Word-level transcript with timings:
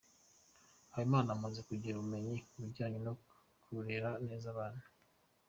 Habimana 0.93 1.29
amaze 1.35 1.59
kugira 1.69 1.95
ubumenyi 1.97 2.37
mu 2.53 2.61
bijyanye 2.67 2.99
no 3.05 3.13
kurera 3.63 4.09
neza 4.27 4.45
abana. 4.53 4.81